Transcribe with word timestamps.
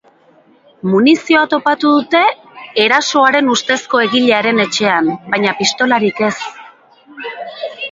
Munizioa 0.93 1.43
topatu 1.51 1.91
dute 1.97 2.21
erasoaren 2.85 3.53
ustezko 3.57 4.03
egilearen 4.07 4.65
etxean, 4.65 5.13
baina 5.37 5.55
pistolarik 5.63 6.27
ez. 6.33 6.35